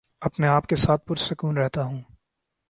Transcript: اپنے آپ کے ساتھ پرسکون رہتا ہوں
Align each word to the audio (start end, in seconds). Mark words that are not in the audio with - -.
اپنے 0.21 0.47
آپ 0.47 0.67
کے 0.67 0.75
ساتھ 0.75 1.05
پرسکون 1.05 1.57
رہتا 1.57 1.83
ہوں 1.83 2.01